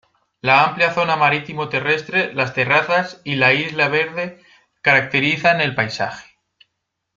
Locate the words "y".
3.23-3.35